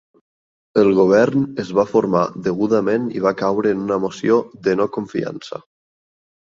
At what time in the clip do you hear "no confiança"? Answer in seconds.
4.83-5.67